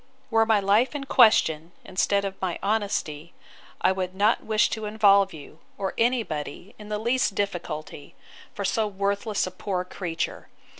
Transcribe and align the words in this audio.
'Were 0.31 0.47
my 0.47 0.59
life 0.59 0.95
in 0.95 1.03
question, 1.03 1.73
instead 1.85 2.25
of 2.25 2.33
my 2.41 2.57
honesty, 2.63 3.35
I 3.81 3.91
would 3.91 4.15
not 4.15 4.43
wish 4.43 4.67
to 4.71 4.85
involve 4.85 5.31
you, 5.31 5.59
or 5.77 5.93
any 5.95 6.23
body, 6.23 6.73
in 6.79 6.89
the 6.89 6.97
least 6.97 7.35
difficulty, 7.35 8.15
for 8.51 8.65
so 8.65 8.87
worthless 8.87 9.45
a 9.45 9.51
poor 9.51 9.85
creature. 9.85 10.47